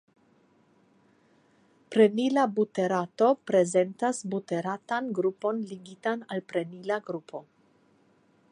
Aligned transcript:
Prenila 1.95 2.45
buterato 2.59 3.27
prezentas 3.51 4.23
buteratan 4.35 5.13
grupon 5.19 5.63
ligitan 5.73 6.25
al 6.37 6.45
prenila 6.53 6.99
grupo. 7.11 7.47